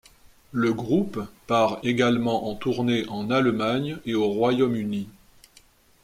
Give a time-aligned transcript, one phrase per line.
[0.51, 5.07] Le groupe part également en tournée en Allemagne, et au Royaume-Uni.